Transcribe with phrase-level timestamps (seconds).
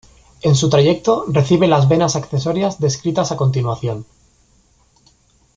[0.41, 4.03] En su trayecto recibe las venas accesorias descritas a continuación.